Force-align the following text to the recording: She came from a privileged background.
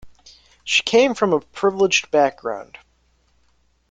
She 0.63 0.81
came 0.81 1.13
from 1.13 1.31
a 1.31 1.41
privileged 1.41 2.09
background. 2.09 2.79